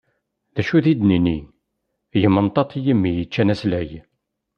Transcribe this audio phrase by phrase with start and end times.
[0.55, 1.37] D acu di d-nini?
[2.21, 3.89] Yemmenṭaṭ yimi yeččan aslay.